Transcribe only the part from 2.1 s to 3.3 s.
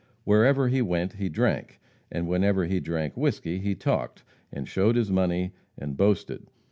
and whenever he drank